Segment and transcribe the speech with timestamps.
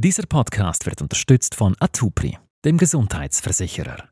[0.00, 4.04] Dieser Podcast wird unterstützt von Atupri, dem Gesundheitsversicherer.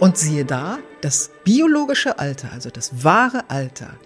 [0.00, 3.96] Und siehe da, das biologische Alter, also das wahre Alter,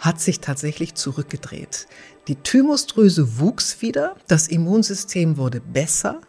[0.00, 1.86] hat sich tatsächlich zurückgedreht.
[2.26, 6.20] Die Thymusdrüse wuchs wieder, das Immunsystem wurde besser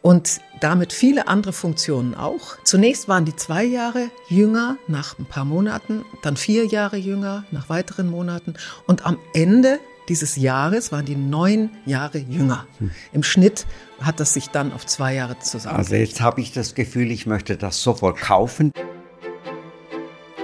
[0.00, 2.56] und damit viele andere Funktionen auch.
[2.62, 7.68] Zunächst waren die zwei Jahre jünger nach ein paar Monaten, dann vier Jahre jünger nach
[7.68, 8.54] weiteren Monaten
[8.86, 9.80] und am Ende
[10.10, 12.66] dieses Jahres waren die neun Jahre jünger.
[12.78, 12.90] Hm.
[13.12, 13.64] Im Schnitt
[14.00, 15.76] hat das sich dann auf zwei Jahre zusammen.
[15.76, 18.72] Also jetzt habe ich das Gefühl, ich möchte das sofort kaufen.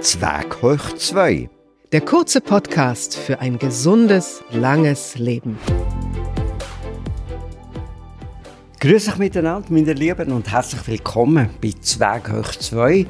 [0.00, 1.50] Zwerg hoch zwei.
[1.90, 5.58] Der kurze Podcast für ein gesundes, langes Leben.
[8.78, 13.04] Grüß euch miteinander, meine Lieben, und herzlich willkommen bei Zwerg hoch 2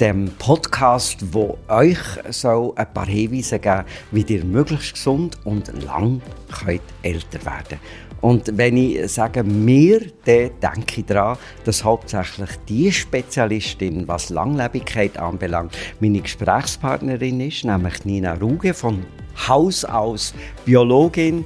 [0.00, 1.98] dem Podcast, wo euch
[2.30, 6.20] so ein paar Hinweise geben, wie ihr möglichst gesund und lang
[6.50, 7.78] könnt älter werden.
[8.20, 15.18] Und wenn ich sage mir, dann denke ich daran, dass hauptsächlich die Spezialistin, was Langlebigkeit
[15.18, 19.04] anbelangt, meine Gesprächspartnerin ist, nämlich Nina Ruge von
[19.46, 20.32] Haus aus
[20.64, 21.44] Biologin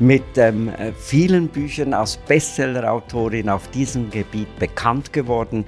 [0.00, 5.64] mit ähm, vielen Büchern als Bestsellerautorin auf diesem Gebiet bekannt geworden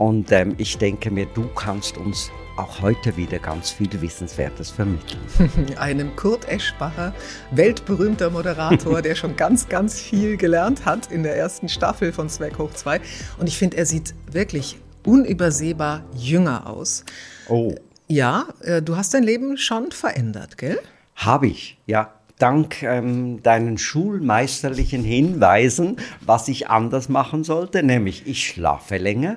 [0.00, 5.20] und ähm, ich denke mir, du kannst uns auch heute wieder ganz viel Wissenswertes vermitteln.
[5.78, 7.14] Einem Kurt Eschbacher,
[7.50, 12.56] weltberühmter Moderator, der schon ganz, ganz viel gelernt hat in der ersten Staffel von Zweck
[12.56, 12.98] hoch 2.
[13.38, 17.04] Und ich finde, er sieht wirklich unübersehbar jünger aus.
[17.50, 17.74] Oh.
[18.08, 20.80] Ja, äh, du hast dein Leben schon verändert, gell?
[21.14, 28.46] Habe ich, ja dank ähm, deinen schulmeisterlichen Hinweisen, was ich anders machen sollte, nämlich ich
[28.46, 29.36] schlafe länger,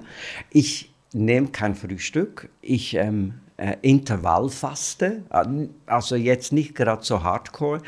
[0.50, 5.24] ich nehme kein Frühstück, ich ähm, äh, Intervallfaste,
[5.86, 7.82] also jetzt nicht gerade so hardcore,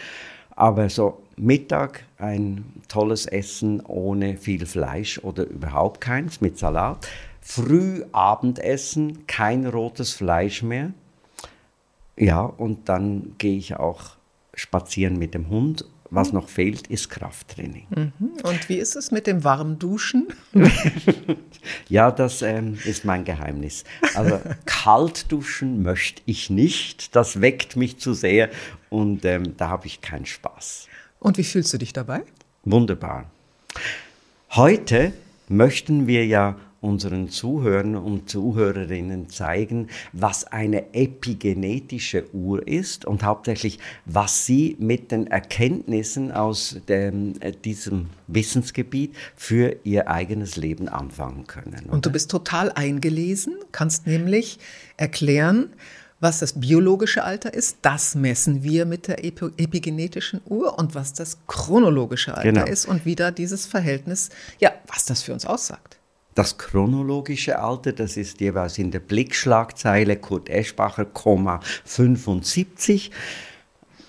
[0.56, 7.08] aber so Mittag ein tolles Essen ohne viel Fleisch oder überhaupt keins mit Salat.
[7.42, 10.94] Früh Abendessen, kein rotes Fleisch mehr.
[12.18, 14.16] Ja, und dann gehe ich auch
[14.56, 15.86] spazieren mit dem Hund.
[16.12, 17.88] Was noch fehlt, ist Krafttraining.
[17.90, 18.14] Mhm.
[18.44, 20.28] Und wie ist es mit dem Warmduschen?
[21.90, 23.84] ja, das ähm, ist mein Geheimnis.
[24.14, 27.16] Also kalt duschen möchte ich nicht.
[27.16, 28.50] Das weckt mich zu sehr
[28.90, 30.88] und ähm, da habe ich keinen Spaß.
[31.20, 32.24] Und wie fühlst du dich dabei?
[32.64, 33.32] Wunderbar.
[34.52, 35.12] Heute
[35.50, 43.79] möchten wir ja unseren Zuhörern und Zuhörerinnen zeigen, was eine epigenetische Uhr ist und hauptsächlich,
[44.06, 51.47] was sie mit den Erkenntnissen aus dem, äh, diesem Wissensgebiet für ihr eigenes Leben anfangen
[51.47, 51.85] können.
[51.85, 51.94] Oder?
[51.94, 54.59] Und du bist total eingelesen, kannst nämlich
[54.97, 55.69] erklären,
[56.19, 61.38] was das biologische Alter ist, das messen wir mit der epigenetischen Uhr und was das
[61.47, 62.66] chronologische Alter genau.
[62.66, 64.29] ist und wie da dieses Verhältnis,
[64.59, 65.94] ja, was das für uns aussagt.
[66.35, 71.07] Das chronologische Alter, das ist jeweils in der Blickschlagzeile Kurt Eschbacher,
[71.85, 73.09] 75.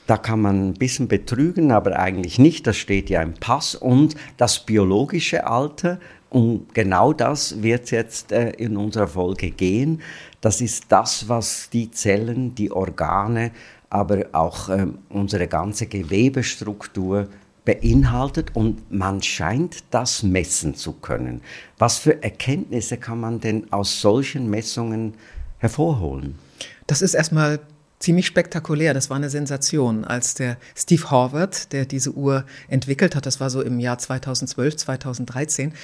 [0.08, 2.66] Da kann man ein bisschen betrügen, aber eigentlich nicht.
[2.66, 3.76] Das steht ja im Pass.
[3.76, 10.02] Und das biologische Alter, um genau das wird jetzt äh, in unserer Folge gehen.
[10.40, 13.52] Das ist das, was die Zellen, die Organe,
[13.88, 17.28] aber auch äh, unsere ganze Gewebestruktur
[17.66, 21.42] beinhaltet und man scheint das messen zu können.
[21.76, 25.12] Was für Erkenntnisse kann man denn aus solchen Messungen
[25.58, 26.38] hervorholen?
[26.86, 27.60] Das ist erstmal
[27.98, 28.94] ziemlich spektakulär.
[28.94, 33.50] Das war eine Sensation, als der Steve Horvath, der diese Uhr entwickelt hat, das war
[33.50, 35.74] so im Jahr 2012, 2013,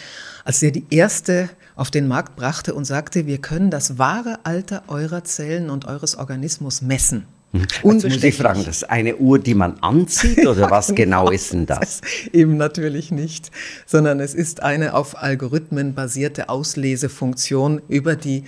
[0.44, 4.84] als er die erste auf den Markt brachte und sagte, wir können das wahre Alter
[4.88, 7.26] eurer Zellen und eures Organismus messen.
[7.52, 11.30] Jetzt muss ich fragen, das ist eine Uhr, die man anzieht oder was genau, genau
[11.30, 12.00] ist denn das?
[12.32, 13.50] Eben natürlich nicht,
[13.84, 18.44] sondern es ist eine auf Algorithmen basierte Auslesefunktion über die,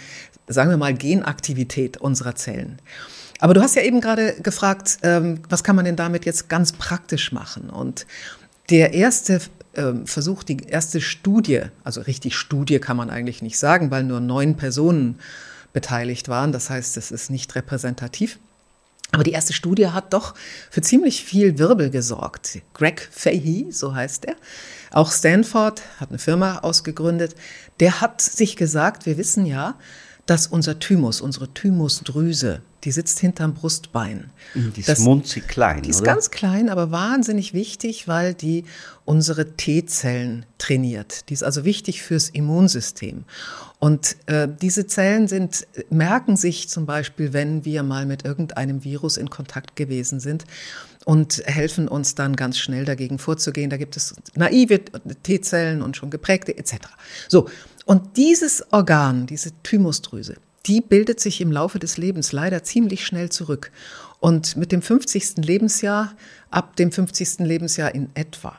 [0.47, 2.81] sagen wir mal, Genaktivität unserer Zellen.
[3.41, 6.72] Aber du hast ja eben gerade gefragt, ähm, was kann man denn damit jetzt ganz
[6.72, 7.69] praktisch machen?
[7.69, 8.06] Und
[8.71, 9.41] der erste
[9.75, 14.21] ähm, Versuch, die erste Studie, also richtig Studie kann man eigentlich nicht sagen, weil nur
[14.21, 15.18] neun Personen
[15.72, 16.53] beteiligt waren.
[16.53, 18.39] Das heißt, es ist nicht repräsentativ.
[19.15, 20.34] Aber die erste Studie hat doch
[20.71, 22.59] für ziemlich viel Wirbel gesorgt.
[22.75, 24.34] Greg Fahey, so heißt er,
[24.91, 27.37] auch Stanford hat eine Firma ausgegründet,
[27.78, 29.78] der hat sich gesagt, wir wissen ja,
[30.26, 34.30] dass unser Thymus, unsere Thymusdrüse, die sitzt hinterm Brustbein.
[34.54, 36.12] Mhm, die ist das, munzig klein, Die ist oder?
[36.12, 38.65] ganz klein, aber wahnsinnig wichtig, weil die
[39.04, 41.28] unsere T-Zellen trainiert.
[41.28, 43.24] Die ist also wichtig fürs Immunsystem.
[43.78, 49.16] Und äh, diese Zellen sind, merken sich zum Beispiel, wenn wir mal mit irgendeinem Virus
[49.16, 50.44] in Kontakt gewesen sind
[51.04, 53.68] und helfen uns dann ganz schnell dagegen vorzugehen.
[53.68, 54.80] Da gibt es naive
[55.22, 56.76] T-Zellen und schon geprägte etc.
[57.28, 57.48] So,
[57.84, 60.36] und dieses Organ, diese Thymusdrüse,
[60.66, 63.71] die bildet sich im Laufe des Lebens leider ziemlich schnell zurück.
[64.21, 65.45] Und mit dem 50.
[65.45, 66.15] Lebensjahr,
[66.51, 67.41] ab dem 50.
[67.41, 68.57] Lebensjahr in etwa,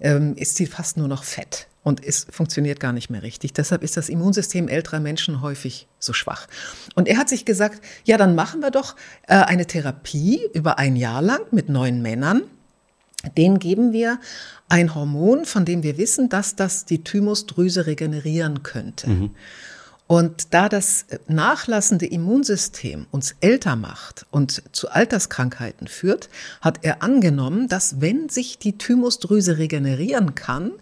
[0.00, 3.54] ähm, ist sie fast nur noch fett und es funktioniert gar nicht mehr richtig.
[3.54, 6.46] Deshalb ist das Immunsystem älterer Menschen häufig so schwach.
[6.94, 8.94] Und er hat sich gesagt, ja, dann machen wir doch
[9.26, 12.42] äh, eine Therapie über ein Jahr lang mit neun Männern.
[13.36, 14.20] Den geben wir
[14.68, 19.10] ein Hormon, von dem wir wissen, dass das die Thymusdrüse regenerieren könnte.
[19.10, 19.30] Mhm.
[20.08, 26.30] Und da das nachlassende Immunsystem uns älter macht und zu Alterskrankheiten führt,
[26.62, 30.72] hat er angenommen, dass wenn sich die Thymusdrüse regenerieren kann,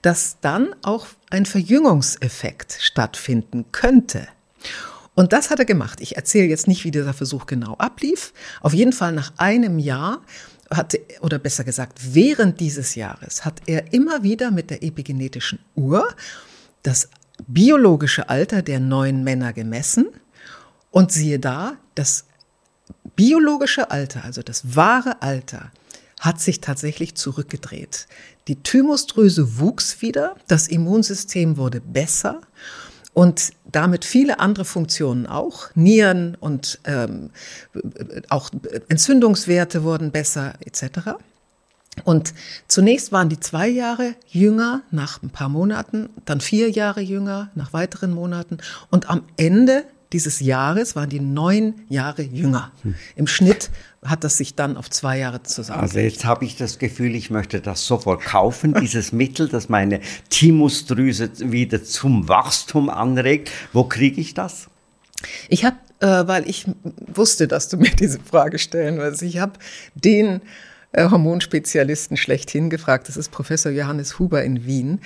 [0.00, 4.26] dass dann auch ein Verjüngungseffekt stattfinden könnte.
[5.14, 6.00] Und das hat er gemacht.
[6.00, 8.32] Ich erzähle jetzt nicht, wie dieser Versuch genau ablief.
[8.62, 10.22] Auf jeden Fall nach einem Jahr
[10.70, 16.08] hat, oder besser gesagt, während dieses Jahres hat er immer wieder mit der epigenetischen Uhr
[16.82, 17.08] das
[17.46, 20.06] biologische Alter der neuen Männer gemessen
[20.90, 22.26] und siehe da, das
[23.16, 25.72] biologische Alter, also das wahre Alter,
[26.20, 28.06] hat sich tatsächlich zurückgedreht.
[28.46, 32.40] Die Thymusdrüse wuchs wieder, das Immunsystem wurde besser
[33.12, 35.68] und damit viele andere Funktionen auch.
[35.74, 37.30] Nieren und ähm,
[38.28, 38.50] auch
[38.88, 41.10] Entzündungswerte wurden besser etc.
[42.04, 42.34] Und
[42.68, 47.72] zunächst waren die zwei Jahre jünger nach ein paar Monaten, dann vier Jahre jünger nach
[47.72, 48.58] weiteren Monaten
[48.90, 52.72] und am Ende dieses Jahres waren die neun Jahre jünger.
[52.82, 52.94] Hm.
[53.16, 53.70] Im Schnitt
[54.04, 55.80] hat das sich dann auf zwei Jahre zusammen.
[55.80, 60.00] Also jetzt habe ich das Gefühl, ich möchte das sofort kaufen, dieses Mittel, das meine
[60.30, 63.50] Thymusdrüse wieder zum Wachstum anregt.
[63.72, 64.68] Wo kriege ich das?
[65.48, 66.66] Ich habe, äh, weil ich
[67.14, 69.52] wusste, dass du mir diese Frage stellen wirst, ich habe
[69.94, 70.40] den
[70.92, 73.08] äh, Hormonspezialisten schlechthin gefragt.
[73.08, 75.00] Das ist Professor Johannes Huber in Wien.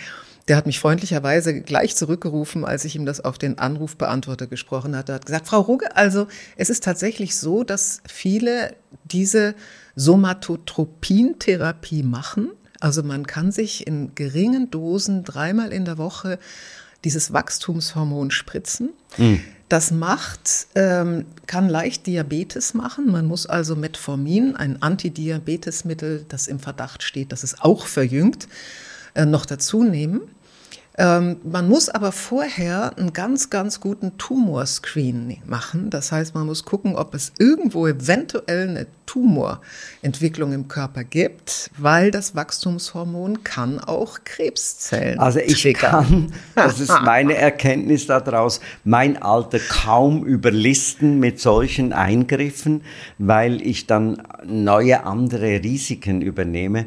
[0.49, 5.13] Der hat mich freundlicherweise gleich zurückgerufen, als ich ihm das auf den Anrufbeantworter gesprochen hatte.
[5.13, 9.55] Er hat gesagt, Frau Ruge, also es ist tatsächlich so, dass viele diese
[9.97, 12.51] Somatotropin-Therapie machen.
[12.81, 16.39] Also man kann sich in geringen Dosen dreimal in der Woche
[17.05, 18.91] dieses Wachstumshormon spritzen.
[19.17, 19.41] Mhm.
[19.71, 23.11] Das macht, ähm, kann leicht Diabetes machen.
[23.11, 28.47] Man muss also Metformin, ein Antidiabetesmittel, das im Verdacht steht, dass es auch verjüngt,
[29.15, 30.23] noch dazu nehmen.
[30.97, 35.91] Ähm, man muss aber vorher einen ganz, ganz guten Tumorscreen machen.
[35.91, 42.13] Das heißt, man muss gucken, ob es irgendwo eventuell eine Tumorentwicklung im Körper gibt, weil
[42.13, 45.19] das Wachstumshormon kann auch Krebszellen.
[45.19, 45.91] Also ich triggern.
[45.91, 52.83] kann, das ist meine Erkenntnis daraus, mein Alter kaum überlisten mit solchen Eingriffen,
[53.19, 56.87] weil ich dann neue andere Risiken übernehme.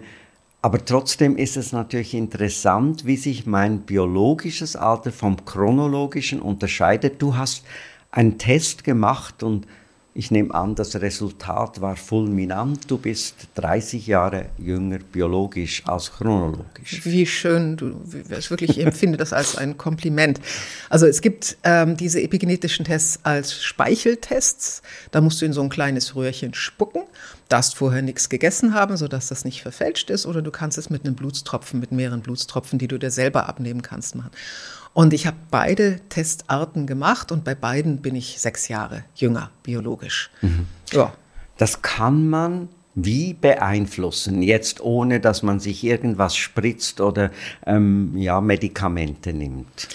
[0.61, 7.21] Aber trotzdem ist es natürlich interessant, wie sich mein biologisches Alter vom chronologischen unterscheidet.
[7.21, 7.63] Du hast
[8.11, 9.67] einen Test gemacht und
[10.17, 12.89] ich nehme an, das Resultat war fulminant.
[12.89, 17.05] Du bist 30 Jahre jünger biologisch als chronologisch.
[17.05, 18.01] Wie schön, du,
[18.35, 20.41] ich wirklich empfinde das als ein Kompliment.
[20.89, 24.81] Also es gibt ähm, diese epigenetischen Tests als Speicheltests.
[25.11, 27.03] Da musst du in so ein kleines Röhrchen spucken,
[27.47, 31.05] darfst vorher nichts gegessen haben, sodass das nicht verfälscht ist, oder du kannst es mit
[31.05, 34.31] einem Blutstropfen, mit mehreren Blutstropfen, die du dir selber abnehmen kannst, machen.
[34.97, 40.31] Und ich habe beide Testarten gemacht und bei beiden bin ich sechs Jahre jünger, biologisch.
[40.41, 40.65] Mhm.
[40.91, 41.13] Ja.
[41.57, 47.29] Das kann man wie beeinflussen, jetzt ohne dass man sich irgendwas spritzt oder
[47.67, 49.87] ähm, ja, Medikamente nimmt?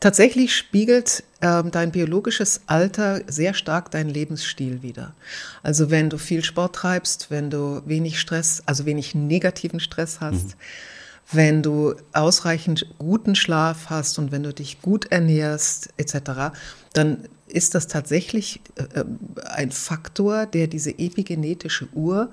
[0.00, 5.14] Tatsächlich spiegelt äh, dein biologisches Alter sehr stark deinen Lebensstil wider.
[5.62, 10.46] Also wenn du viel Sport treibst, wenn du wenig Stress, also wenig negativen Stress hast,
[10.46, 10.60] mhm
[11.32, 16.54] wenn du ausreichend guten Schlaf hast und wenn du dich gut ernährst etc.,
[16.92, 19.04] dann ist das tatsächlich äh,
[19.44, 22.30] ein Faktor, der diese epigenetische Uhr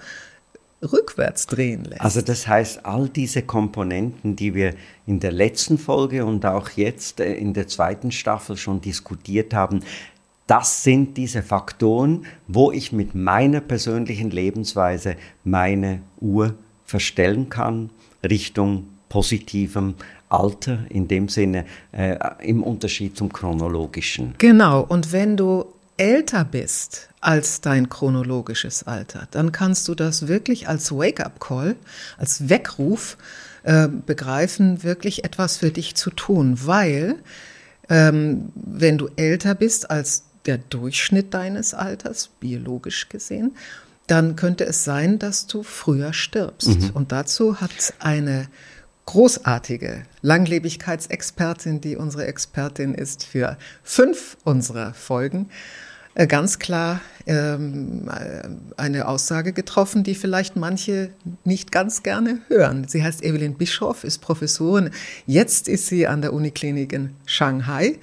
[0.82, 2.02] rückwärts drehen lässt.
[2.02, 4.74] Also das heißt, all diese Komponenten, die wir
[5.08, 9.82] in der letzten Folge und auch jetzt äh, in der zweiten Staffel schon diskutiert haben,
[10.46, 16.54] das sind diese Faktoren, wo ich mit meiner persönlichen Lebensweise meine Uhr
[16.86, 17.90] verstellen kann
[18.24, 19.96] Richtung positivem
[20.30, 24.34] Alter, in dem Sinne äh, im Unterschied zum chronologischen.
[24.40, 25.66] Genau, und wenn du
[25.98, 31.76] älter bist als dein chronologisches Alter, dann kannst du das wirklich als Wake-up-Call,
[32.18, 33.18] als Weckruf
[33.64, 37.18] äh, begreifen, wirklich etwas für dich zu tun, weil
[37.90, 43.56] ähm, wenn du älter bist als der Durchschnitt deines Alters, biologisch gesehen,
[44.08, 46.80] dann könnte es sein, dass du früher stirbst.
[46.80, 46.90] Mhm.
[46.94, 48.48] Und dazu hat eine
[49.06, 55.50] großartige Langlebigkeitsexpertin, die unsere Expertin ist für fünf unserer Folgen,
[56.16, 61.10] äh, ganz klar ähm, äh, eine Aussage getroffen, die vielleicht manche
[61.44, 62.88] nicht ganz gerne hören.
[62.88, 64.92] Sie heißt Evelyn Bischoff, ist Professorin.
[65.26, 67.98] Jetzt ist sie an der Uniklinik in Shanghai.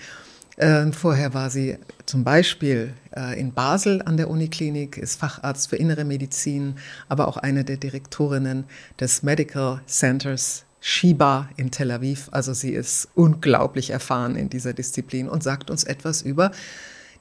[0.62, 5.76] Ähm, vorher war sie zum Beispiel äh, in Basel an der Uniklinik, ist Facharzt für
[5.76, 6.75] innere Medizin,
[7.09, 8.64] aber auch eine der Direktorinnen
[9.00, 12.29] des Medical Centers Shiba in Tel Aviv.
[12.31, 16.50] Also sie ist unglaublich erfahren in dieser Disziplin und sagt uns etwas über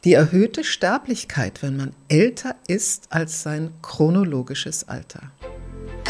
[0.03, 5.31] die erhöhte Sterblichkeit, wenn man älter ist als sein chronologisches Alter.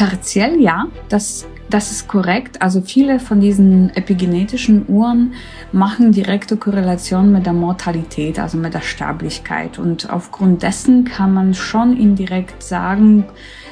[0.00, 2.62] Partiell ja, das, das ist korrekt.
[2.62, 5.34] Also viele von diesen epigenetischen Uhren
[5.72, 9.78] machen direkte Korrelation mit der Mortalität, also mit der Sterblichkeit.
[9.78, 13.26] Und aufgrund dessen kann man schon indirekt sagen,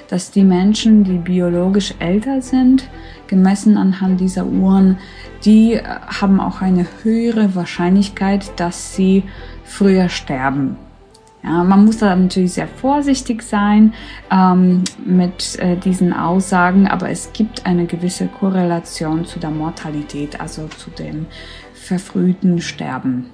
[0.09, 2.91] dass die Menschen, die biologisch älter sind,
[3.27, 4.99] gemessen anhand dieser Uhren,
[5.47, 9.23] die äh, haben auch eine höhere Wahrscheinlichkeit, dass sie
[9.65, 10.77] früher sterben.
[11.45, 13.95] Ja, man muss da natürlich sehr vorsichtig sein
[14.31, 20.67] ähm, mit äh, diesen Aussagen, aber es gibt eine gewisse Korrelation zu der Mortalität, also
[20.69, 21.27] zu dem
[21.75, 23.31] verfrühten Sterben.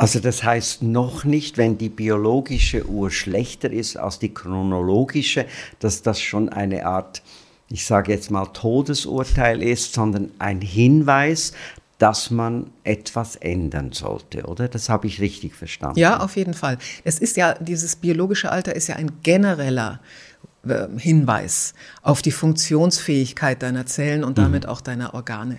[0.00, 5.44] Also das heißt noch nicht, wenn die biologische Uhr schlechter ist als die chronologische,
[5.78, 7.22] dass das schon eine Art,
[7.68, 11.52] ich sage jetzt mal, Todesurteil ist, sondern ein Hinweis,
[12.00, 14.68] dass man etwas ändern sollte, oder?
[14.68, 15.98] Das habe ich richtig verstanden.
[15.98, 16.78] Ja, auf jeden Fall.
[17.04, 20.00] Es ist ja, dieses biologische Alter ist ja ein genereller
[20.66, 24.70] äh, Hinweis auf die Funktionsfähigkeit deiner Zellen und damit mhm.
[24.70, 25.58] auch deiner Organe.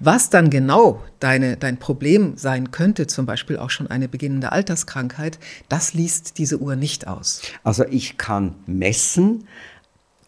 [0.00, 5.38] Was dann genau deine, dein Problem sein könnte, zum Beispiel auch schon eine beginnende Alterskrankheit,
[5.68, 7.42] das liest diese Uhr nicht aus.
[7.62, 9.46] Also ich kann messen,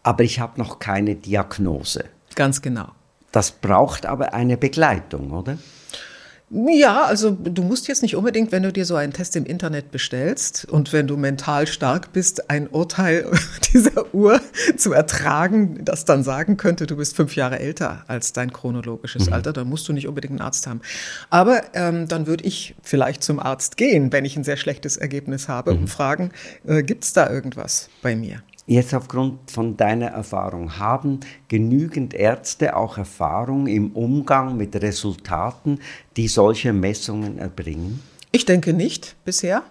[0.03, 2.05] aber ich habe noch keine Diagnose.
[2.35, 2.91] Ganz genau.
[3.37, 5.59] Das braucht aber eine Begleitung, oder?
[6.49, 9.91] Ja, also du musst jetzt nicht unbedingt, wenn du dir so einen Test im Internet
[9.91, 13.29] bestellst und wenn du mental stark bist, ein Urteil
[13.73, 14.41] dieser Uhr
[14.75, 19.33] zu ertragen, das dann sagen könnte, du bist fünf Jahre älter als dein chronologisches mhm.
[19.33, 20.81] Alter, dann musst du nicht unbedingt einen Arzt haben.
[21.29, 25.47] Aber ähm, dann würde ich vielleicht zum Arzt gehen, wenn ich ein sehr schlechtes Ergebnis
[25.47, 25.81] habe mhm.
[25.81, 26.31] und fragen,
[26.65, 28.41] äh, gibt es da irgendwas bei mir?
[28.69, 35.79] Jetzt aufgrund von deiner Erfahrung, haben genügend Ärzte auch Erfahrung im Umgang mit Resultaten,
[36.17, 38.01] die solche Messungen erbringen?
[38.33, 39.63] Ich denke nicht bisher.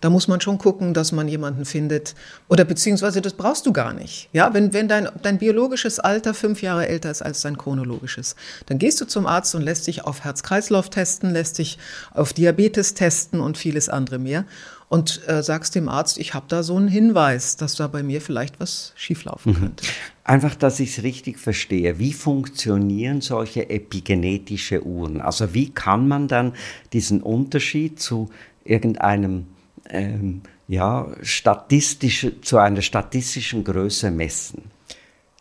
[0.00, 2.16] Da muss man schon gucken, dass man jemanden findet.
[2.48, 4.28] Oder beziehungsweise das brauchst du gar nicht.
[4.32, 8.34] Ja, wenn, wenn dein, dein biologisches Alter fünf Jahre älter ist als dein chronologisches,
[8.66, 11.78] dann gehst du zum Arzt und lässt dich auf Herz-Kreislauf testen, lässt dich
[12.14, 14.44] auf Diabetes testen und vieles andere mehr
[14.90, 18.20] und äh, sagst dem Arzt, ich habe da so einen Hinweis, dass da bei mir
[18.20, 19.56] vielleicht was schieflaufen mhm.
[19.56, 19.86] könnte.
[20.24, 22.00] Einfach, dass ich es richtig verstehe.
[22.00, 25.20] Wie funktionieren solche epigenetische Uhren?
[25.20, 26.54] Also wie kann man dann
[26.92, 28.30] diesen Unterschied zu
[28.64, 29.46] irgendeinem
[29.88, 34.72] ähm, ja, statistische, zu einer statistischen Größe messen?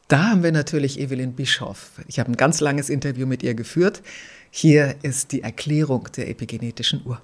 [0.10, 1.94] Da haben wir natürlich Evelyn Bischoff.
[2.08, 4.04] Ich habe ein ganz langes Interview mit ihr geführt.
[4.52, 7.20] Hier ist die Erklärung der epigenetischen Uhr.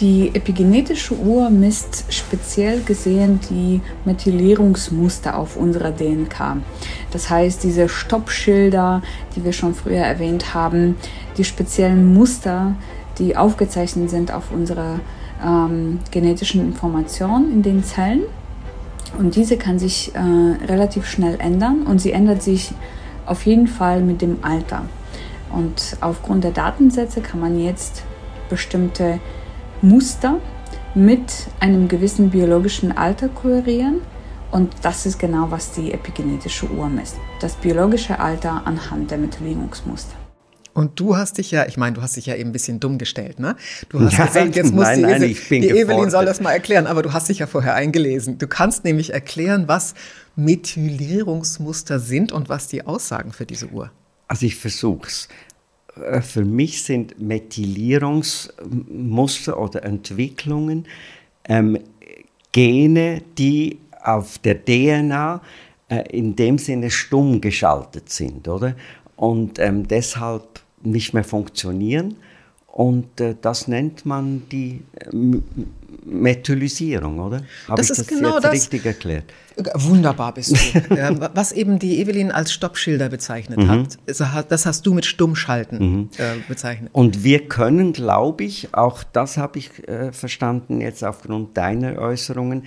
[0.00, 6.56] Die epigenetische Uhr misst speziell gesehen die Methylierungsmuster auf unserer DNK.
[7.10, 9.02] Das heißt, diese Stoppschilder,
[9.36, 10.96] die wir schon früher erwähnt haben,
[11.36, 12.76] die speziellen Muster,
[13.18, 15.00] die aufgezeichnet sind auf unserer
[15.44, 18.22] ähm, genetischen Information in den Zellen.
[19.18, 20.18] Und diese kann sich äh,
[20.66, 22.72] relativ schnell ändern und sie ändert sich
[23.26, 24.86] auf jeden Fall mit dem Alter.
[25.52, 28.02] Und aufgrund der Datensätze kann man jetzt
[28.48, 29.20] bestimmte
[29.82, 30.40] Muster
[30.94, 34.00] mit einem gewissen biologischen Alter korrelieren.
[34.50, 37.16] Und das ist genau, was die epigenetische Uhr misst.
[37.40, 40.16] Das biologische Alter anhand der Methylierungsmuster.
[40.72, 42.98] Und du hast dich ja, ich meine, du hast dich ja eben ein bisschen dumm
[42.98, 43.56] gestellt, ne?
[43.88, 46.40] Du hast nein, gesagt, jetzt muss nein, die, nein, ich bin die Evelyn soll das
[46.40, 48.38] mal erklären, aber du hast dich ja vorher eingelesen.
[48.38, 49.94] Du kannst nämlich erklären, was
[50.36, 53.90] Methylierungsmuster sind und was die aussagen für diese Uhr.
[54.28, 55.28] Also ich versuch's.
[55.96, 60.86] Äh, für mich sind Methylierungsmuster oder Entwicklungen
[61.44, 61.78] ähm,
[62.52, 65.40] Gene, die auf der DNA
[65.88, 68.74] äh, in dem Sinne stumm geschaltet sind, oder?
[69.16, 72.16] Und ähm, deshalb nicht mehr funktionieren.
[72.66, 75.38] Und äh, das nennt man die äh,
[76.04, 77.42] Methylisierung, oder?
[77.68, 78.52] Habe das ich ist das genau jetzt das.
[78.52, 79.24] richtig erklärt?
[79.74, 80.56] Wunderbar bist du.
[81.34, 83.68] Was eben die Evelyn als Stoppschilder bezeichnet mhm.
[83.68, 86.08] hat, das hast du mit Stummschalten mhm.
[86.16, 86.90] äh, bezeichnet.
[86.92, 92.64] Und wir können, glaube ich, auch das habe ich äh, verstanden jetzt aufgrund deiner Äußerungen,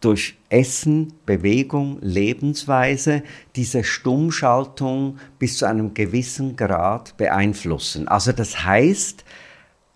[0.00, 3.22] durch Essen, Bewegung, Lebensweise
[3.56, 8.06] diese Stummschaltung bis zu einem gewissen Grad beeinflussen.
[8.06, 9.24] Also das heißt,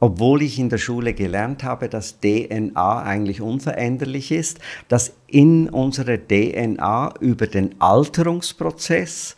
[0.01, 6.17] obwohl ich in der Schule gelernt habe, dass DNA eigentlich unveränderlich ist, dass in unserer
[6.17, 9.37] DNA über den Alterungsprozess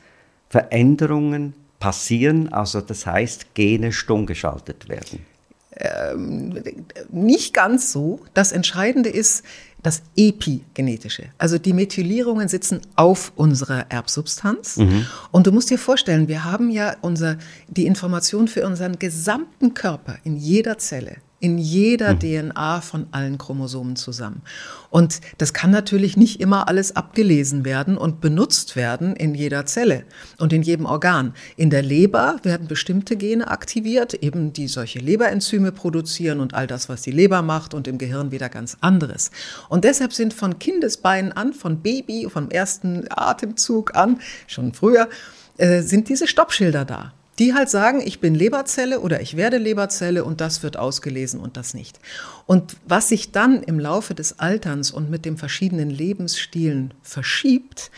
[0.49, 5.27] Veränderungen passieren, also das heißt Gene stumm geschaltet werden.
[5.75, 6.63] Ähm,
[7.11, 8.21] nicht ganz so.
[8.35, 9.43] Das Entscheidende ist,
[9.83, 11.25] das Epigenetische.
[11.39, 14.77] Also die Methylierungen sitzen auf unserer Erbsubstanz.
[14.77, 15.07] Mhm.
[15.33, 20.19] Und du musst dir vorstellen, wir haben ja unser, die Information für unseren gesamten Körper
[20.25, 22.21] in jeder Zelle in jeder mhm.
[22.21, 24.43] DNA von allen Chromosomen zusammen.
[24.91, 30.05] Und das kann natürlich nicht immer alles abgelesen werden und benutzt werden in jeder Zelle
[30.39, 31.35] und in jedem Organ.
[31.57, 36.89] In der Leber werden bestimmte Gene aktiviert, eben die solche Leberenzyme produzieren und all das,
[36.89, 39.33] was die Leber macht und im Gehirn wieder ganz anderes.
[39.69, 45.09] Und deshalb sind von Kindesbeinen an, von Baby, vom ersten Atemzug an, schon früher,
[45.57, 50.25] äh, sind diese Stoppschilder da die halt sagen, ich bin Leberzelle oder ich werde Leberzelle
[50.25, 51.99] und das wird ausgelesen und das nicht.
[52.47, 57.91] Und was sich dann im Laufe des Alterns und mit den verschiedenen Lebensstilen verschiebt,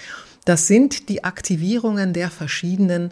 [0.45, 3.11] das sind die Aktivierungen der verschiedenen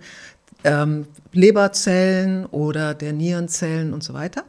[0.65, 4.45] ähm, Leberzellen oder der Nierenzellen und so weiter.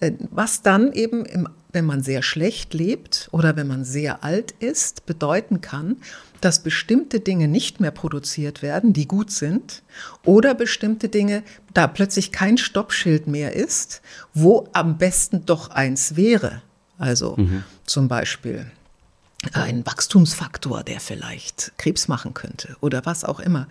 [0.00, 4.52] Äh, was dann eben, im, wenn man sehr schlecht lebt oder wenn man sehr alt
[4.60, 5.96] ist, bedeuten kann,
[6.44, 9.82] dass bestimmte Dinge nicht mehr produziert werden, die gut sind,
[10.24, 14.02] oder bestimmte Dinge, da plötzlich kein Stoppschild mehr ist,
[14.34, 16.62] wo am besten doch eins wäre.
[16.98, 17.64] Also mhm.
[17.86, 18.70] zum Beispiel
[19.52, 23.66] ein Wachstumsfaktor, der vielleicht Krebs machen könnte oder was auch immer.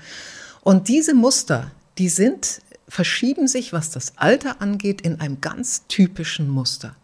[0.62, 6.50] Und diese Muster, die sind, verschieben sich, was das Alter angeht, in einem ganz typischen
[6.50, 6.96] Muster.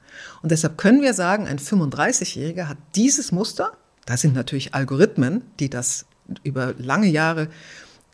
[0.41, 3.71] Und deshalb können wir sagen, ein 35-Jähriger hat dieses Muster
[4.07, 6.05] da sind natürlich Algorithmen, die das
[6.43, 7.49] über lange Jahre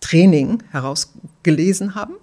[0.02, 2.16] Training herausgelesen haben.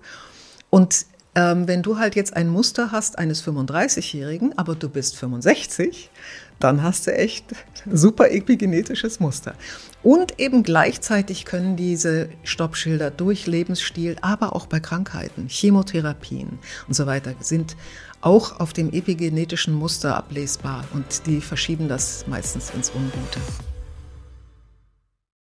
[0.69, 6.11] Und ähm, wenn du halt jetzt ein Muster hast eines 35-Jährigen, aber du bist 65,
[6.59, 7.47] dann hast du echt
[7.91, 9.55] super epigenetisches Muster.
[10.03, 17.07] Und eben gleichzeitig können diese Stoppschilder durch Lebensstil, aber auch bei Krankheiten, Chemotherapien und so
[17.07, 17.77] weiter, sind
[18.21, 23.41] auch auf dem epigenetischen Muster ablesbar und die verschieben das meistens ins Ungute.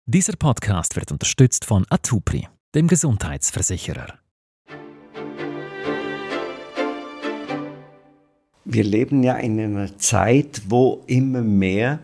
[0.06, 4.14] Dieser Podcast wird unterstützt von Atupri, dem Gesundheitsversicherer.
[8.64, 12.00] Wir leben ja in einer Zeit, wo immer mehr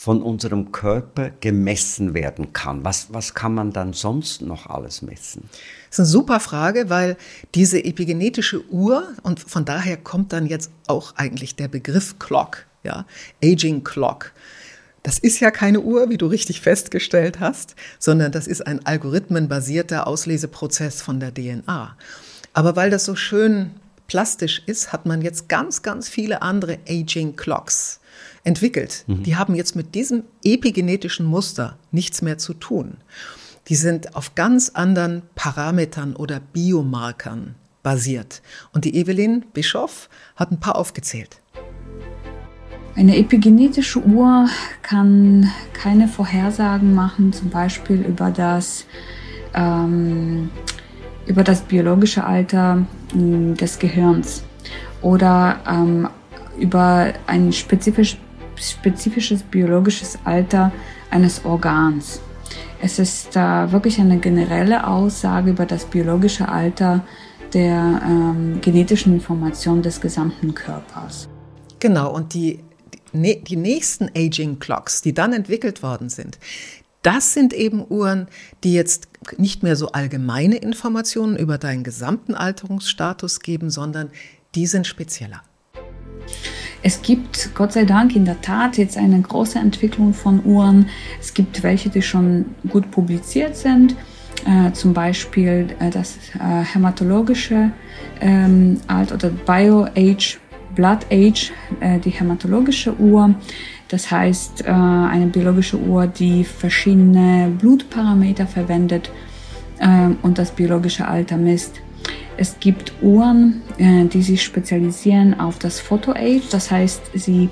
[0.00, 2.84] von unserem Körper gemessen werden kann.
[2.84, 5.48] Was, was kann man dann sonst noch alles messen?
[5.90, 7.16] Das ist eine super Frage, weil
[7.56, 13.06] diese epigenetische Uhr, und von daher kommt dann jetzt auch eigentlich der Begriff Clock, ja,
[13.42, 14.30] Aging Clock.
[15.02, 20.06] Das ist ja keine Uhr, wie du richtig festgestellt hast, sondern das ist ein algorithmenbasierter
[20.06, 21.96] Ausleseprozess von der DNA.
[22.52, 23.72] Aber weil das so schön
[24.06, 27.98] plastisch ist, hat man jetzt ganz, ganz viele andere Aging Clocks
[28.48, 29.04] entwickelt.
[29.06, 29.22] Mhm.
[29.22, 32.96] Die haben jetzt mit diesem epigenetischen Muster nichts mehr zu tun
[33.68, 38.42] die sind auf ganz anderen Parametern oder Biomarkern basiert.
[38.72, 41.40] Und die Evelyn Bischoff hat ein paar aufgezählt.
[42.96, 44.48] Eine epigenetische Uhr
[44.82, 48.86] kann keine Vorhersagen machen, zum Beispiel über das,
[49.54, 50.50] ähm,
[51.26, 54.42] über das biologische Alter äh, des Gehirns
[55.00, 56.08] oder ähm,
[56.58, 58.16] über ein spezifisch,
[58.60, 60.72] spezifisches biologisches Alter
[61.10, 62.20] eines Organs.
[62.80, 67.04] Es ist äh, wirklich eine generelle Aussage über das biologische Alter
[67.52, 71.28] der ähm, genetischen Information des gesamten Körpers.
[71.80, 72.60] Genau, und die,
[73.12, 76.38] die, die nächsten Aging Clocks, die dann entwickelt worden sind,
[77.02, 78.28] das sind eben Uhren,
[78.64, 84.10] die jetzt nicht mehr so allgemeine Informationen über deinen gesamten Alterungsstatus geben, sondern
[84.54, 85.42] die sind spezieller.
[86.82, 90.88] Es gibt Gott sei Dank in der Tat jetzt eine große Entwicklung von Uhren.
[91.20, 93.96] Es gibt welche, die schon gut publiziert sind.
[94.46, 97.72] Äh, zum Beispiel äh, das äh, hämatologische
[98.20, 100.38] ähm, Alt- oder Bio-Age,
[100.76, 103.34] Blood Age, äh, die hämatologische Uhr,
[103.88, 109.10] Das heißt, äh, eine biologische Uhr, die verschiedene Blutparameter verwendet
[109.80, 111.80] äh, und das biologische Alter misst.
[112.38, 116.48] Es gibt Uhren, äh, die sich spezialisieren auf das Photo-Age.
[116.50, 117.50] Das heißt, sie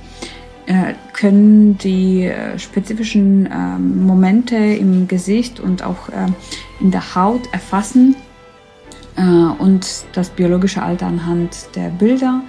[0.67, 6.27] äh, können die äh, spezifischen ähm, Momente im Gesicht und auch äh,
[6.81, 8.17] in der Haut erfassen
[9.59, 12.43] und das biologische Alter anhand der Bilder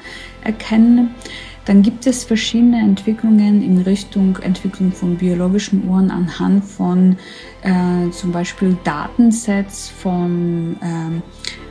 [0.44, 1.12] erkennen.
[1.68, 7.18] Dann gibt es verschiedene Entwicklungen in Richtung Entwicklung von biologischen Uhren anhand von
[7.62, 11.22] äh, zum Beispiel Datensets von, äh,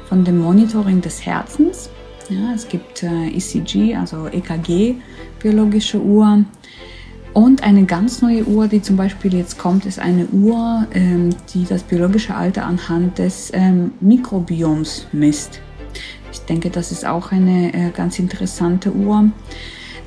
[0.08, 1.90] von dem Monitoring des Herzens.
[2.28, 4.96] Ja, es gibt äh, ECG, also EKG,
[5.40, 6.44] biologische Uhr.
[7.32, 11.64] Und eine ganz neue Uhr, die zum Beispiel jetzt kommt, ist eine Uhr, ähm, die
[11.64, 15.60] das biologische Alter anhand des ähm, Mikrobioms misst.
[16.32, 19.30] Ich denke, das ist auch eine äh, ganz interessante Uhr.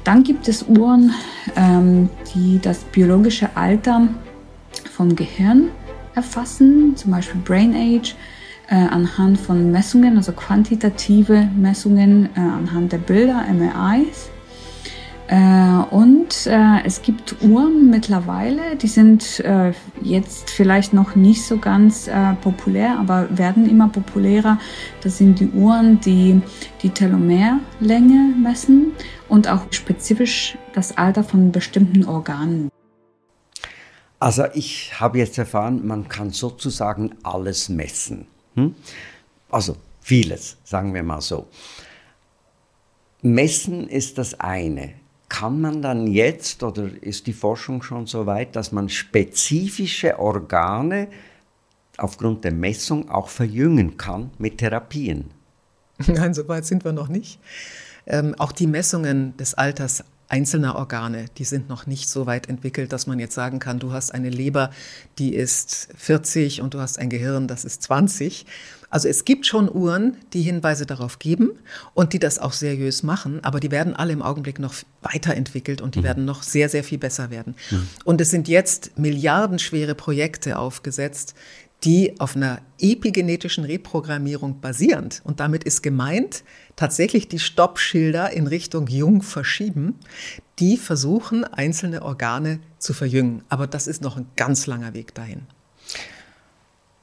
[0.04, 1.14] Dann gibt es Uhren,
[1.56, 4.08] ähm, die das biologische Alter
[4.92, 5.70] vom Gehirn
[6.16, 8.16] erfassen, zum Beispiel Brain Age
[8.70, 14.30] äh, anhand von Messungen, also quantitative Messungen äh, anhand der Bilder, MRIs.
[15.28, 21.58] Äh, und äh, es gibt Uhren mittlerweile, die sind äh, jetzt vielleicht noch nicht so
[21.58, 24.58] ganz äh, populär, aber werden immer populärer.
[25.04, 26.42] Das sind die Uhren, die
[26.82, 28.94] die Telomerlänge messen
[29.28, 32.70] und auch spezifisch das Alter von bestimmten Organen.
[34.20, 38.26] Also ich habe jetzt erfahren, man kann sozusagen alles messen.
[38.60, 38.76] Hm?
[39.50, 41.48] Also vieles, sagen wir mal so.
[43.22, 44.94] Messen ist das eine.
[45.28, 51.08] Kann man dann jetzt oder ist die Forschung schon so weit, dass man spezifische Organe
[51.98, 55.32] aufgrund der Messung auch verjüngen kann mit Therapien?
[56.08, 57.40] Nein, so weit sind wir noch nicht.
[58.08, 62.94] Ähm, auch die Messungen des Alters einzelner Organe, die sind noch nicht so weit entwickelt,
[62.94, 64.70] dass man jetzt sagen kann, du hast eine Leber,
[65.18, 68.46] die ist 40 und du hast ein Gehirn, das ist 20.
[68.92, 71.52] Also es gibt schon Uhren, die Hinweise darauf geben
[71.94, 75.96] und die das auch seriös machen, aber die werden alle im Augenblick noch weiterentwickelt und
[75.96, 76.06] die mhm.
[76.06, 77.56] werden noch sehr, sehr viel besser werden.
[77.70, 77.88] Mhm.
[78.04, 81.36] Und es sind jetzt milliardenschwere Projekte aufgesetzt,
[81.84, 86.44] die auf einer epigenetischen Reprogrammierung basierend, und damit ist gemeint,
[86.76, 89.96] tatsächlich die Stoppschilder in Richtung Jung verschieben,
[90.60, 93.44] die versuchen, einzelne Organe zu verjüngen.
[93.50, 95.42] Aber das ist noch ein ganz langer Weg dahin.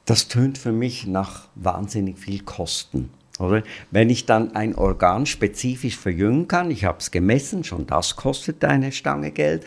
[0.05, 3.09] Das tönt für mich nach wahnsinnig viel Kosten.
[3.39, 3.63] Oder?
[3.91, 8.63] Wenn ich dann ein Organ spezifisch verjüngen kann, ich habe es gemessen, schon das kostet
[8.63, 9.63] eine Stange Geld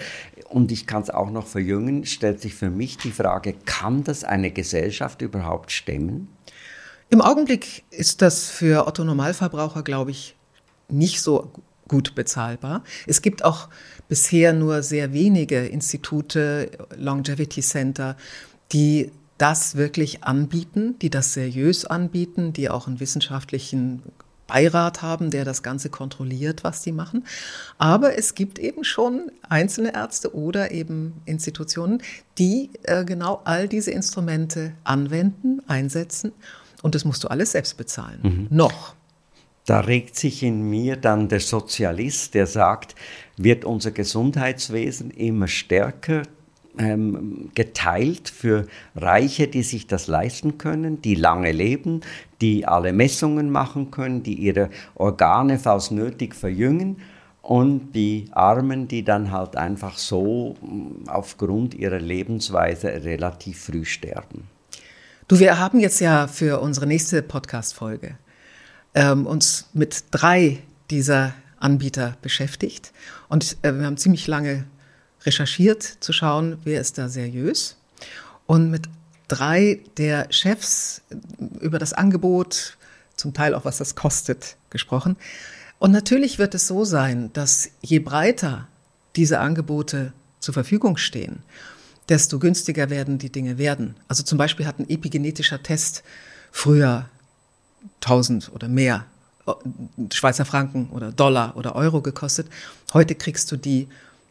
[0.49, 4.25] und ich kann es auch noch verjüngen, stellt sich für mich die Frage, kann das
[4.25, 6.29] eine Gesellschaft überhaupt stemmen?
[7.11, 10.37] Im Augenblick ist das für Otto Normalverbraucher, glaube ich,
[10.89, 11.53] nicht so
[11.89, 12.85] gut bezahlbar.
[13.07, 13.69] Es gibt auch
[14.09, 18.17] bisher nur sehr wenige Institute, Longevity Center,
[18.73, 24.03] die das wirklich anbieten, die das seriös anbieten, die auch einen wissenschaftlichen
[24.47, 27.25] Beirat haben, der das Ganze kontrolliert, was die machen.
[27.79, 32.03] Aber es gibt eben schon einzelne Ärzte oder eben Institutionen,
[32.37, 36.33] die äh, genau all diese Instrumente anwenden, einsetzen.
[36.83, 38.19] Und das musst du alles selbst bezahlen.
[38.23, 38.47] Mhm.
[38.51, 38.95] Noch.
[39.67, 42.95] Da regt sich in mir dann der Sozialist, der sagt,
[43.37, 46.25] wird unser Gesundheitswesen immer stärker
[46.79, 52.01] ähm, geteilt für Reiche, die sich das leisten können, die lange leben,
[52.41, 56.97] die alle Messungen machen können, die ihre Organe, falls nötig, verjüngen
[57.43, 64.45] und die Armen, die dann halt einfach so mm, aufgrund ihrer Lebensweise relativ früh sterben.
[65.29, 68.17] Du, wir haben jetzt ja für unsere nächste Podcast-Folge
[68.95, 70.59] ähm, uns mit drei
[70.91, 72.93] dieser Anbieter beschäftigt
[73.29, 74.65] und äh, wir haben ziemlich lange
[75.25, 77.77] recherchiert, zu schauen, wer ist da seriös.
[78.47, 78.89] Und mit
[79.29, 81.03] drei der Chefs
[81.61, 82.77] über das Angebot,
[83.17, 85.17] zum Teil auch was das kostet, gesprochen.
[85.79, 88.69] Und natürlich wird es so sein, dass je breiter
[89.17, 91.43] diese Angebote zur Verfügung stehen,
[92.09, 93.97] desto günstiger werden die Dinge werden.
[94.09, 96.03] Also zum Beispiel hat ein epigenetischer Test
[96.51, 97.09] früher
[98.03, 99.07] 1000 oder mehr
[99.47, 99.53] äh,
[100.13, 102.49] Schweizer Franken oder Dollar oder Euro gekostet.
[102.93, 103.89] Heute kriegst du die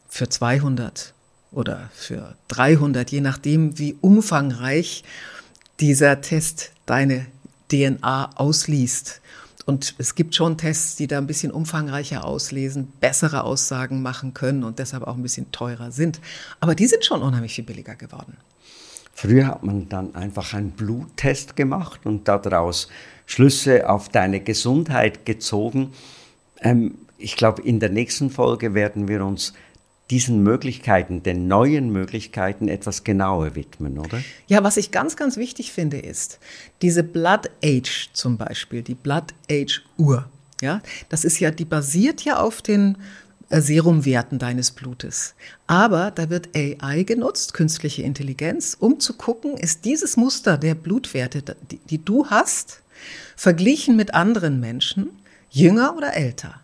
[0.10, 1.13] für 200
[1.52, 5.04] oder für 300, je nachdem, wie umfangreich
[5.80, 7.26] dieser Test deine
[7.72, 9.22] DNA ausliest.
[9.65, 14.63] Und es gibt schon Tests, die da ein bisschen umfangreicher auslesen, bessere Aussagen machen können
[14.63, 16.19] und deshalb auch ein bisschen teurer sind.
[16.60, 18.38] Aber die sind schon unheimlich viel billiger geworden.
[19.13, 22.88] Früher hat man dann einfach einen Bluttest gemacht und daraus
[23.26, 25.91] Schlüsse auf deine Gesundheit gezogen.
[26.62, 29.54] Ähm, ich glaube, in der nächsten Folge werden wir uns
[30.10, 34.22] diesen Möglichkeiten, den neuen Möglichkeiten etwas genauer widmen, oder?
[34.48, 36.39] Ja, was ich ganz, ganz wichtig finde, ist
[36.82, 40.30] diese Blood Age zum Beispiel, die Blood Age Uhr.
[40.62, 42.98] Ja, das ist ja, die basiert ja auf den
[43.50, 45.36] äh, Serumwerten deines Blutes.
[45.67, 51.56] Aber da wird AI genutzt, künstliche Intelligenz, um zu gucken, ist dieses Muster der Blutwerte,
[51.72, 52.82] die, die du hast,
[53.36, 55.10] verglichen mit anderen Menschen,
[55.50, 56.60] jünger oder älter.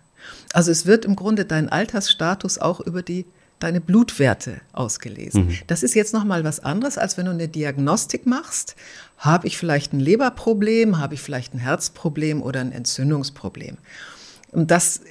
[0.51, 3.25] Also es wird im Grunde dein Altersstatus auch über die
[3.59, 5.47] deine Blutwerte ausgelesen.
[5.47, 5.57] Mhm.
[5.67, 8.75] Das ist jetzt noch mal was anderes, als wenn du eine Diagnostik machst.
[9.17, 13.77] Habe ich vielleicht ein Leberproblem, habe ich vielleicht ein Herzproblem oder ein Entzündungsproblem?
[14.51, 15.01] Und das,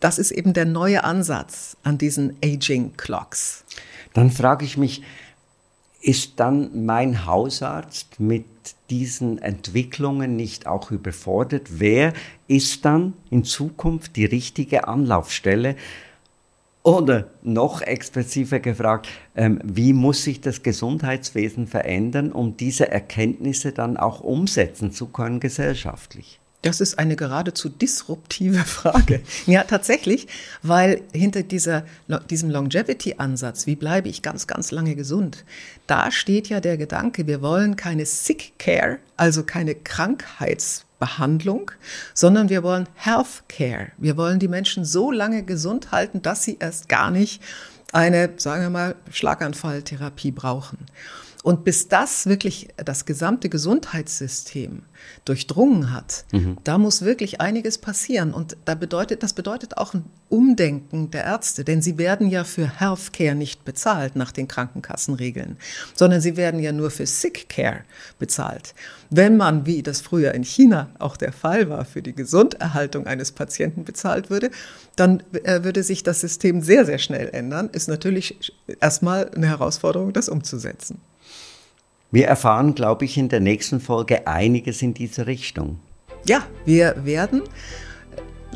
[0.00, 3.64] das ist eben der neue Ansatz an diesen Aging Clocks.
[4.12, 5.02] Dann frage ich mich,
[6.00, 8.44] ist dann mein Hausarzt mit
[8.90, 11.80] diesen Entwicklungen nicht auch überfordert?
[11.80, 12.12] Wer
[12.46, 15.76] ist dann in Zukunft die richtige Anlaufstelle?
[16.84, 23.96] Oder noch expliziter gefragt, ähm, wie muss sich das Gesundheitswesen verändern, um diese Erkenntnisse dann
[23.96, 26.40] auch umsetzen zu können gesellschaftlich?
[26.60, 29.22] Das ist eine geradezu disruptive Frage.
[29.46, 30.26] Ja, tatsächlich,
[30.62, 31.86] weil hinter dieser,
[32.28, 35.46] diesem Longevity-Ansatz, wie bleibe ich ganz, ganz lange gesund,
[35.86, 39.74] da steht ja der Gedanke, wir wollen keine Sick Care, also keine
[41.04, 41.70] Krankheitsbehandlung,
[42.12, 43.92] sondern wir wollen Health Care.
[43.98, 47.42] Wir wollen die Menschen so lange gesund halten, dass sie erst gar nicht
[47.92, 50.78] eine, sagen wir mal, Schlaganfalltherapie brauchen.
[51.44, 54.80] Und bis das wirklich das gesamte Gesundheitssystem
[55.26, 56.56] durchdrungen hat, mhm.
[56.64, 58.32] da muss wirklich einiges passieren.
[58.32, 62.80] Und da bedeutet, das bedeutet auch ein Umdenken der Ärzte, denn sie werden ja für
[62.80, 65.58] Healthcare nicht bezahlt nach den Krankenkassenregeln,
[65.94, 67.84] sondern sie werden ja nur für Sick Care
[68.18, 68.74] bezahlt.
[69.10, 73.32] Wenn man, wie das früher in China auch der Fall war, für die Gesunderhaltung eines
[73.32, 74.50] Patienten bezahlt würde,
[74.96, 77.68] dann äh, würde sich das System sehr, sehr schnell ändern.
[77.70, 81.02] Ist natürlich erstmal eine Herausforderung, das umzusetzen.
[82.14, 85.80] Wir erfahren, glaube ich, in der nächsten Folge einiges in diese Richtung.
[86.24, 87.42] Ja, wir werden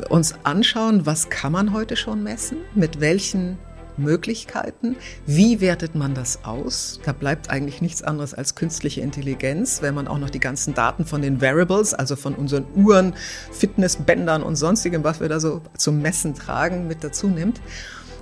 [0.07, 3.57] uns anschauen, was kann man heute schon messen, mit welchen
[3.97, 4.95] Möglichkeiten,
[5.25, 7.01] wie wertet man das aus?
[7.03, 11.05] Da bleibt eigentlich nichts anderes als künstliche Intelligenz, wenn man auch noch die ganzen Daten
[11.05, 13.13] von den Variables, also von unseren Uhren,
[13.51, 17.59] Fitnessbändern und sonstigem, was wir da so zum Messen tragen, mit dazu nimmt.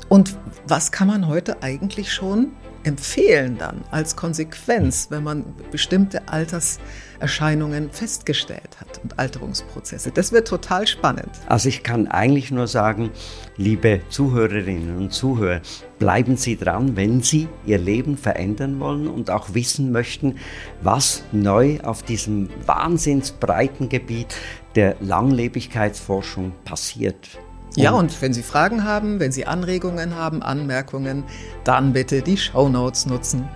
[0.09, 2.53] Und was kann man heute eigentlich schon
[2.87, 10.11] empfehlen dann als Konsequenz, wenn man bestimmte Alterserscheinungen festgestellt hat und Alterungsprozesse.
[10.11, 11.29] Das wird total spannend.
[11.47, 13.11] Also ich kann eigentlich nur sagen,
[13.57, 15.61] liebe Zuhörerinnen und Zuhörer,
[15.99, 20.37] bleiben Sie dran, wenn Sie Ihr Leben verändern wollen und auch wissen möchten,
[20.81, 24.33] was neu auf diesem wahnsinnsbreiten Gebiet
[24.75, 27.37] der Langlebigkeitsforschung passiert.
[27.75, 31.23] Ja, und wenn Sie Fragen haben, wenn Sie Anregungen haben, Anmerkungen,
[31.63, 33.47] dann bitte die Show Notes nutzen.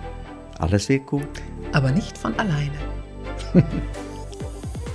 [0.58, 1.26] Alles wird gut.
[1.72, 2.78] Aber nicht von alleine.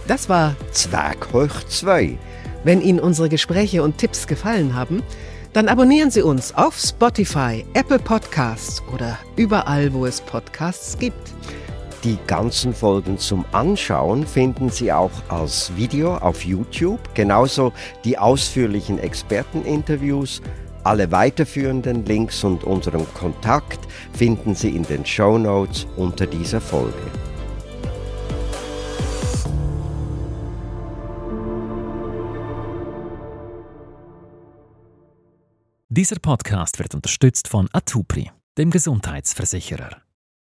[0.07, 2.17] das war Zwerg hoch 2.
[2.63, 5.03] Wenn Ihnen unsere Gespräche und Tipps gefallen haben,
[5.53, 11.33] dann abonnieren Sie uns auf Spotify, Apple Podcasts oder überall, wo es Podcasts gibt.
[12.03, 17.73] Die ganzen Folgen zum Anschauen finden Sie auch als Video auf YouTube, genauso
[18.05, 20.41] die ausführlichen Experteninterviews.
[20.83, 23.79] Alle weiterführenden Links und unseren Kontakt
[24.13, 26.93] finden Sie in den Show Notes unter dieser Folge.
[35.89, 40.06] Dieser Podcast wird unterstützt von Atupri, dem Gesundheitsversicherer.